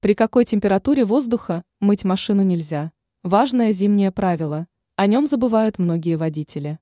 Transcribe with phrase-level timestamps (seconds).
[0.00, 2.92] При какой температуре воздуха мыть машину нельзя?
[3.24, 4.68] Важное зимнее правило.
[4.94, 6.78] О нем забывают многие водители.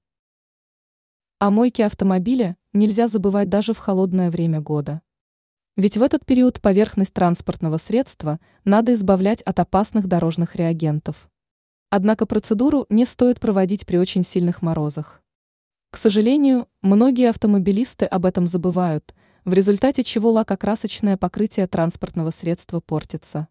[1.38, 5.00] О мойке автомобиля нельзя забывать даже в холодное время года.
[5.76, 11.30] Ведь в этот период поверхность транспортного средства надо избавлять от опасных дорожных реагентов.
[11.89, 15.23] Однако процедуру не стоит проводить при очень сильных морозах.
[15.91, 19.14] К сожалению, многие автомобилисты об этом забывают–
[19.46, 23.46] в результате чего лакокрасочное покрытие транспортного средства портится.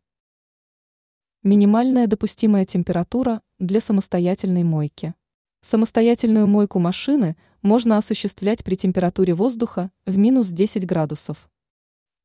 [1.41, 5.15] Минимальная допустимая температура для самостоятельной мойки.
[5.61, 11.49] Самостоятельную мойку машины можно осуществлять при температуре воздуха в минус 10 градусов.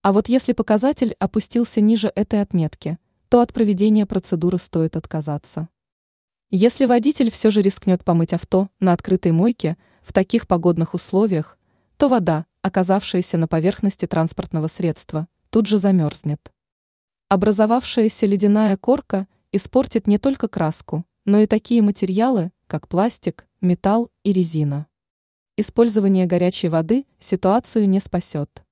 [0.02, 5.68] А вот если показатель опустился ниже этой отметки, то от проведения процедуры стоит отказаться.
[6.50, 11.56] Если водитель все же рискнет помыть авто на открытой мойке в таких погодных условиях,
[11.96, 16.52] то вода, оказавшаяся на поверхности транспортного средства, тут же замерзнет.
[17.28, 24.32] Образовавшаяся ледяная корка испортит не только краску, но и такие материалы, как пластик, металл и
[24.32, 24.86] резина.
[25.56, 28.64] Использование горячей воды ситуацию не спасет.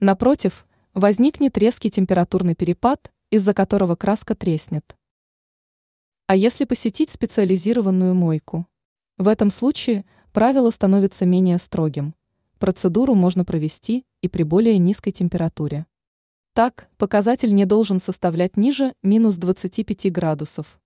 [0.00, 4.96] Напротив, возникнет резкий температурный перепад, из-за которого краска треснет.
[6.26, 8.66] А если посетить специализированную мойку?
[9.16, 12.14] В этом случае правило становится менее строгим.
[12.58, 15.86] Процедуру можно провести и при более низкой температуре.
[16.54, 20.80] Так, показатель не должен составлять ниже минус 25 градусов.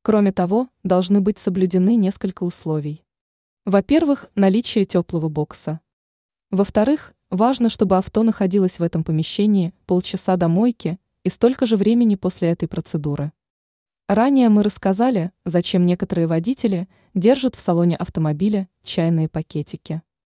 [0.00, 3.04] Кроме того, должны быть соблюдены несколько условий.
[3.66, 5.80] Во-первых, наличие теплого бокса.
[6.50, 12.14] Во-вторых, важно, чтобы авто находилось в этом помещении полчаса до мойки и столько же времени
[12.14, 13.32] после этой процедуры.
[14.08, 20.00] Ранее мы рассказали, зачем некоторые водители держат в салоне автомобиля чайные пакетики.